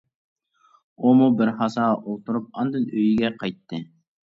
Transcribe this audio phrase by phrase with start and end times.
[1.03, 3.87] ئۇمۇ بىر ھازا ئولتۇرۇپ ئالدىن ئۆيىگە قايتتى.